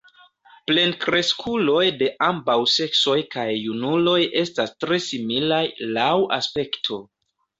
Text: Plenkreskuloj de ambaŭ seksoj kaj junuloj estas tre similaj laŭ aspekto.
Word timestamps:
Plenkreskuloj 0.69 1.83
de 1.99 2.07
ambaŭ 2.27 2.55
seksoj 2.77 3.17
kaj 3.35 3.45
junuloj 3.65 4.17
estas 4.43 4.73
tre 4.85 5.01
similaj 5.09 5.63
laŭ 5.99 6.11
aspekto. 6.41 6.99